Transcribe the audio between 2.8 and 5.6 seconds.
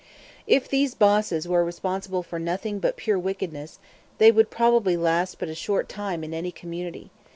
pure wickedness, they would probably last but a